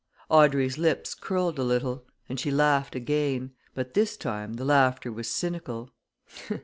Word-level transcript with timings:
Audrey's 0.31 0.79
lips 0.79 1.13
curled 1.13 1.59
a 1.59 1.63
little, 1.63 2.07
and 2.27 2.39
she 2.39 2.49
laughed 2.49 2.95
again 2.95 3.51
but 3.75 3.93
this 3.93 4.17
time 4.17 4.53
the 4.53 4.65
laughter 4.65 5.11
was 5.11 5.27
cynical. 5.27 5.91